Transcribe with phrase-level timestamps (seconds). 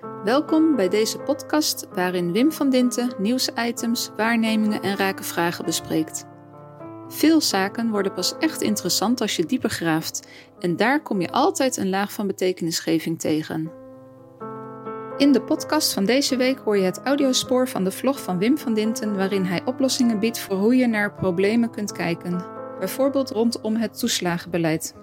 [0.00, 6.26] Welkom bij deze podcast waarin Wim van Dinten nieuwsitems, waarnemingen en rake vragen bespreekt.
[7.08, 10.28] Veel zaken worden pas echt interessant als je dieper graaft
[10.58, 13.70] en daar kom je altijd een laag van betekenisgeving tegen.
[15.16, 18.58] In de podcast van deze week hoor je het audiospoor van de vlog van Wim
[18.58, 22.44] van Dinten waarin hij oplossingen biedt voor hoe je naar problemen kunt kijken,
[22.78, 24.94] bijvoorbeeld rondom het toeslagenbeleid.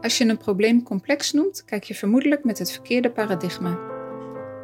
[0.00, 3.89] Als je een probleem complex noemt, kijk je vermoedelijk met het verkeerde paradigma.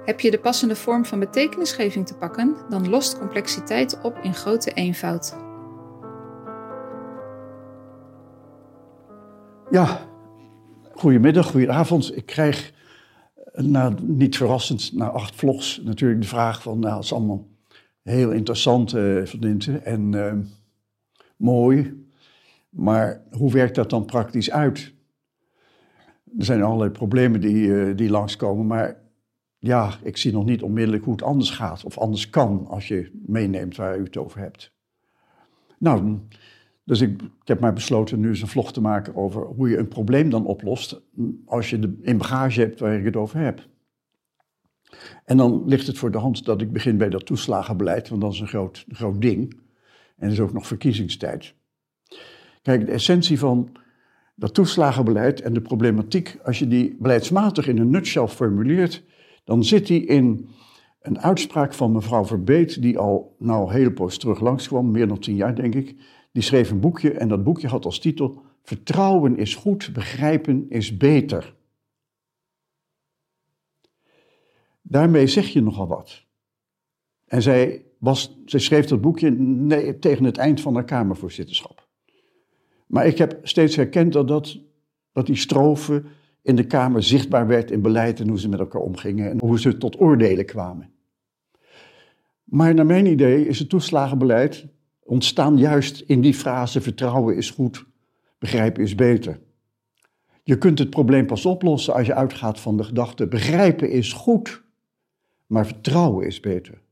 [0.06, 4.72] Heb je de passende vorm van betekenisgeving te pakken, dan lost complexiteit op in grote
[4.72, 5.36] eenvoud.
[9.70, 10.00] Ja,
[10.92, 12.16] goedemiddag, goedenavond.
[12.16, 12.72] Ik krijg,
[13.52, 17.46] nou, niet verrassend, na acht vlogs natuurlijk de vraag van, nou, het is allemaal
[18.02, 20.32] heel interessant, uh, Van en uh,
[21.36, 22.06] mooi,
[22.68, 24.94] maar hoe werkt dat dan praktisch uit?
[26.38, 29.04] er zijn allerlei problemen die, uh, die langskomen, maar
[29.66, 33.10] ja, ik zie nog niet onmiddellijk hoe het anders gaat of anders kan als je
[33.26, 34.74] meeneemt waar u het over hebt.
[35.78, 36.18] Nou,
[36.84, 39.88] dus ik, heb maar besloten nu eens een vlog te maken over hoe je een
[39.88, 41.02] probleem dan oplost
[41.44, 43.68] als je de, in bagage hebt waar ik het over heb.
[45.24, 48.32] En dan ligt het voor de hand dat ik begin bij dat toeslagenbeleid, want dat
[48.32, 49.60] is een groot, groot ding.
[50.16, 51.54] En is ook nog verkiezingstijd.
[52.62, 53.76] Kijk, de essentie van
[54.34, 59.04] dat toeslagenbeleid en de problematiek, als je die beleidsmatig in een nutshell formuleert,
[59.46, 60.48] dan zit die in
[61.00, 65.34] een uitspraak van mevrouw Verbeet, die al nou hele poos terug langskwam, meer dan tien
[65.34, 65.96] jaar denk ik.
[66.32, 70.96] Die schreef een boekje en dat boekje had als titel Vertrouwen is goed, begrijpen is
[70.96, 71.54] beter.
[74.82, 76.24] Daarmee zeg je nogal wat.
[77.24, 81.88] En zij, was, zij schreef dat boekje nee, tegen het eind van haar Kamervoorzitterschap.
[82.86, 84.58] Maar ik heb steeds herkend dat, dat,
[85.12, 86.04] dat die strofe
[86.46, 89.60] in de Kamer zichtbaar werd in beleid en hoe ze met elkaar omgingen en hoe
[89.60, 90.90] ze tot oordelen kwamen.
[92.44, 94.66] Maar naar mijn idee is het toeslagenbeleid
[95.02, 97.84] ontstaan juist in die frase vertrouwen is goed,
[98.38, 99.40] begrijpen is beter.
[100.42, 104.62] Je kunt het probleem pas oplossen als je uitgaat van de gedachte begrijpen is goed,
[105.46, 106.82] maar vertrouwen is beter.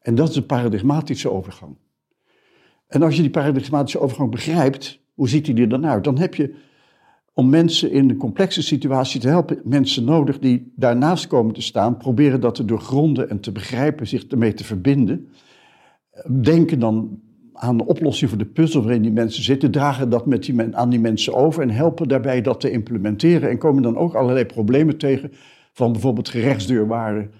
[0.00, 1.76] En dat is een paradigmatische overgang.
[2.86, 6.04] En als je die paradigmatische overgang begrijpt, hoe ziet die er dan uit?
[6.04, 6.64] Dan heb je
[7.38, 11.96] om mensen in een complexe situatie te helpen, mensen nodig die daarnaast komen te staan,
[11.96, 15.28] proberen dat te doorgronden en te begrijpen, zich ermee te verbinden.
[16.42, 17.20] Denken dan
[17.52, 20.90] aan de oplossing voor de puzzel waarin die mensen zitten, dragen dat met die aan
[20.90, 23.50] die mensen over en helpen daarbij dat te implementeren.
[23.50, 25.32] En komen dan ook allerlei problemen tegen
[25.72, 27.30] van bijvoorbeeld gerechtsdeurwaarden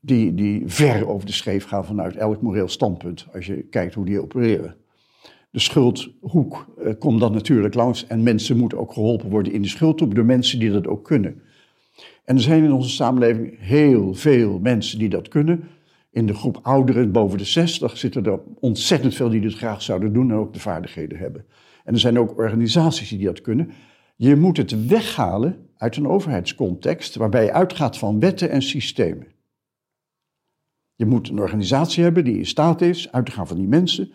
[0.00, 4.04] die, die ver over de scheef gaan vanuit elk moreel standpunt, als je kijkt hoe
[4.04, 4.76] die opereren
[5.56, 8.06] de schuldhoek uh, komt dan natuurlijk langs.
[8.06, 11.42] En mensen moeten ook geholpen worden in de schuldhoek door mensen die dat ook kunnen.
[12.24, 15.68] En er zijn in onze samenleving heel veel mensen die dat kunnen.
[16.10, 20.12] In de groep ouderen boven de 60 zitten er ontzettend veel die dit graag zouden
[20.12, 21.44] doen en ook de vaardigheden hebben.
[21.84, 23.70] En er zijn ook organisaties die dat kunnen.
[24.16, 29.26] Je moet het weghalen uit een overheidscontext waarbij je uitgaat van wetten en systemen.
[30.94, 34.12] Je moet een organisatie hebben die in staat is uit te gaan van die mensen,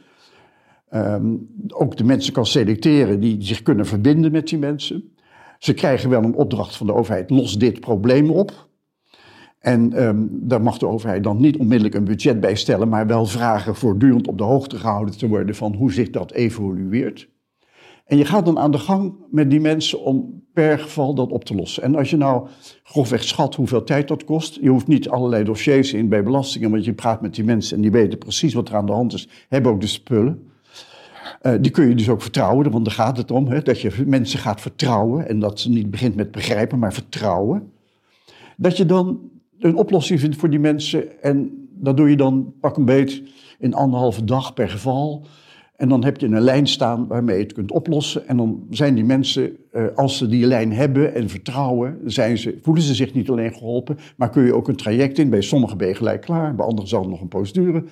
[0.93, 5.13] Um, ook de mensen kan selecteren die zich kunnen verbinden met die mensen.
[5.59, 8.69] Ze krijgen wel een opdracht van de overheid, los dit probleem op.
[9.59, 13.25] En um, daar mag de overheid dan niet onmiddellijk een budget bij stellen, maar wel
[13.25, 17.29] vragen voortdurend op de hoogte gehouden te worden van hoe zich dat evolueert.
[18.05, 21.43] En je gaat dan aan de gang met die mensen om per geval dat op
[21.43, 21.83] te lossen.
[21.83, 22.47] En als je nou
[22.83, 26.85] grofweg schat hoeveel tijd dat kost, je hoeft niet allerlei dossiers in bij belastingen, want
[26.85, 29.29] je praat met die mensen en die weten precies wat er aan de hand is,
[29.49, 30.50] hebben ook de spullen.
[31.41, 33.47] Uh, die kun je dus ook vertrouwen, want daar gaat het om.
[33.47, 37.71] Hè, dat je mensen gaat vertrouwen en dat ze niet begint met begrijpen, maar vertrouwen.
[38.57, 39.19] Dat je dan
[39.59, 43.21] een oplossing vindt voor die mensen en dat doe je dan pak een beet
[43.59, 45.25] in anderhalve dag per geval.
[45.75, 48.27] En dan heb je een lijn staan waarmee je het kunt oplossen.
[48.27, 52.57] En dan zijn die mensen, uh, als ze die lijn hebben en vertrouwen, zijn ze,
[52.61, 55.29] voelen ze zich niet alleen geholpen, maar kun je ook een traject in.
[55.29, 57.89] Bij sommigen ben je gelijk klaar, bij anderen zal het nog een poos duren.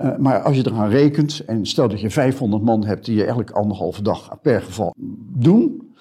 [0.00, 3.24] Uh, maar als je eraan rekent, en stel dat je 500 man hebt die je
[3.24, 4.94] elke anderhalve dag per geval
[5.38, 5.94] doen,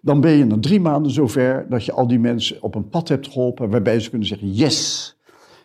[0.00, 3.08] dan ben je na drie maanden zover dat je al die mensen op een pad
[3.08, 5.16] hebt geholpen waarbij ze kunnen zeggen: Yes,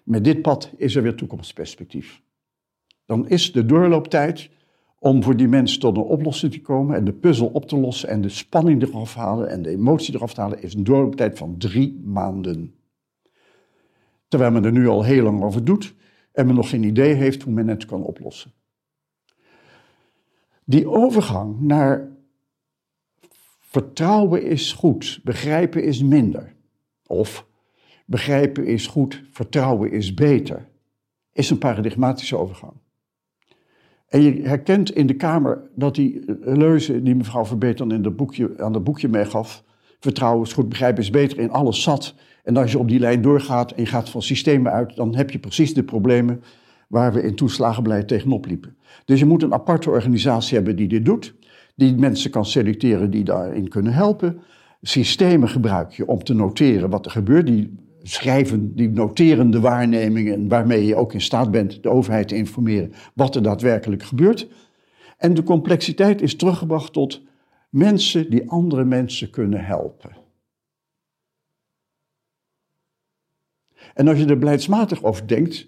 [0.04, 2.22] met dit pad is er weer toekomstperspectief.
[3.06, 4.50] Dan is de doorlooptijd
[5.00, 8.10] om voor die mensen tot een oplossing te komen en de puzzel op te lossen
[8.10, 11.58] en de spanning eraf halen en de emotie eraf te halen, is een doorlooptijd van
[11.58, 12.74] drie maanden.
[14.28, 15.96] Terwijl men er nu al heel lang over doet
[16.38, 18.52] en men nog geen idee heeft hoe men het kan oplossen.
[20.64, 22.12] Die overgang naar
[23.60, 26.54] vertrouwen is goed, begrijpen is minder.
[27.08, 27.46] Of
[28.06, 30.68] begrijpen is goed, vertrouwen is beter.
[31.34, 32.74] Is een paradigmatische overgang.
[34.08, 38.54] En je herkent in de Kamer dat die leuze die mevrouw Verbeet in dat boekje,
[38.58, 39.64] aan dat boekje meegaf,
[40.00, 42.16] vertrouwen is goed, begrijpen is beter, in alles zat.
[42.48, 45.30] En als je op die lijn doorgaat en je gaat van systemen uit, dan heb
[45.30, 46.42] je precies de problemen
[46.88, 48.76] waar we in toeslagenbeleid tegenop liepen.
[49.06, 51.36] Dus je moet een aparte organisatie hebben die dit doet,
[51.76, 54.40] die mensen kan selecteren die daarin kunnen helpen.
[54.82, 60.86] Systemen gebruik je om te noteren wat er gebeurt, die schrijven, die noterende waarnemingen, waarmee
[60.86, 64.48] je ook in staat bent de overheid te informeren wat er daadwerkelijk gebeurt.
[65.18, 67.22] En de complexiteit is teruggebracht tot
[67.70, 70.26] mensen die andere mensen kunnen helpen.
[73.94, 75.68] En als je er beleidsmatig over denkt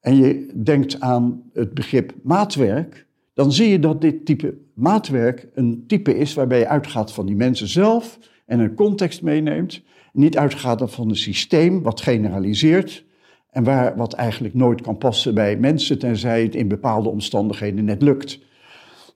[0.00, 5.84] en je denkt aan het begrip maatwerk, dan zie je dat dit type maatwerk een
[5.86, 9.82] type is waarbij je uitgaat van die mensen zelf en een context meeneemt.
[10.12, 13.04] Niet uitgaat van een systeem wat generaliseert
[13.50, 18.02] en waar, wat eigenlijk nooit kan passen bij mensen, tenzij het in bepaalde omstandigheden net
[18.02, 18.38] lukt.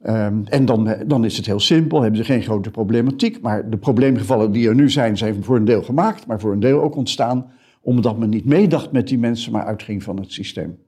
[0.07, 3.41] Um, en dan, dan is het heel simpel, hebben ze geen grote problematiek.
[3.41, 6.61] Maar de probleemgevallen die er nu zijn, zijn voor een deel gemaakt, maar voor een
[6.61, 7.51] deel ook ontstaan
[7.89, 10.79] omdat men niet meedacht met die mensen, maar uitging van het systeem.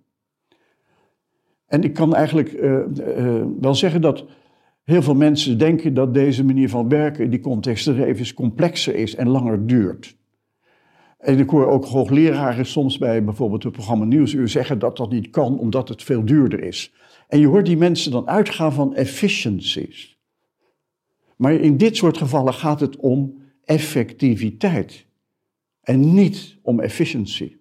[1.67, 2.79] En ik kan eigenlijk uh,
[3.19, 4.25] uh, wel zeggen dat
[4.85, 9.15] heel veel mensen denken dat deze manier van werken die context er even complexer is
[9.15, 10.17] en langer duurt.
[11.19, 15.31] En ik hoor ook hoogleraren soms bij bijvoorbeeld het programma Nieuwsuur zeggen dat dat niet
[15.31, 16.93] kan omdat het veel duurder is.
[17.29, 20.19] En je hoort die mensen dan uitgaan van efficiencies.
[21.37, 25.09] Maar in dit soort gevallen gaat het om effectiviteit
[25.83, 27.57] en niet om efficiency.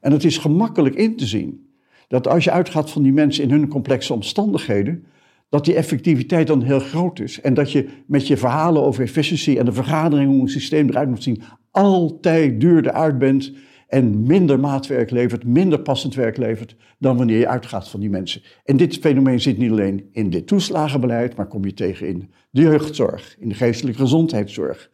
[0.00, 1.70] En het is gemakkelijk in te zien
[2.08, 5.04] dat als je uitgaat van die mensen in hun complexe omstandigheden,
[5.48, 7.40] dat die effectiviteit dan heel groot is.
[7.40, 11.08] En dat je met je verhalen over efficiency en de vergadering hoe een systeem eruit
[11.08, 13.52] moet zien, altijd duurder uit bent
[13.88, 18.42] en minder maatwerk levert, minder passend werk levert dan wanneer je uitgaat van die mensen.
[18.64, 22.60] En dit fenomeen zit niet alleen in dit toeslagenbeleid, maar kom je tegen in de
[22.60, 24.90] jeugdzorg, in de geestelijke gezondheidszorg,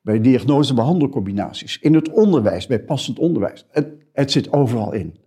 [0.00, 3.66] bij diagnose-behandelcombinaties, in het onderwijs, bij passend onderwijs.
[3.70, 5.18] Het, het zit overal in.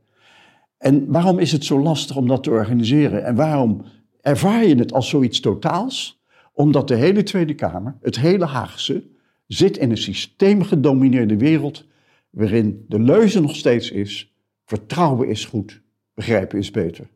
[0.77, 3.23] En waarom is het zo lastig om dat te organiseren?
[3.23, 3.85] En waarom
[4.21, 6.21] ervaar je het als zoiets totaals?
[6.53, 9.03] Omdat de hele Tweede Kamer, het hele Haagse,
[9.47, 11.85] zit in een systeemgedomineerde wereld
[12.29, 14.33] waarin de leuze nog steeds is:
[14.65, 15.81] vertrouwen is goed,
[16.13, 17.07] begrijpen is beter.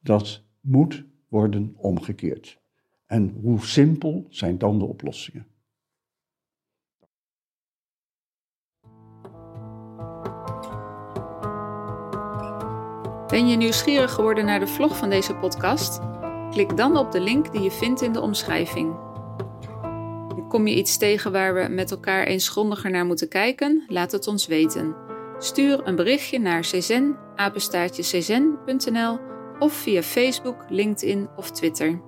[0.00, 2.58] Dat moet worden omgekeerd.
[3.06, 5.46] En hoe simpel zijn dan de oplossingen?
[13.36, 16.00] Ben je nieuwsgierig geworden naar de vlog van deze podcast?
[16.50, 18.96] Klik dan op de link die je vindt in de omschrijving.
[20.48, 23.84] Kom je iets tegen waar we met elkaar eens grondiger naar moeten kijken?
[23.86, 24.96] Laat het ons weten.
[25.38, 27.16] Stuur een berichtje naar czen,
[29.58, 32.00] of via Facebook, LinkedIn of Twitter.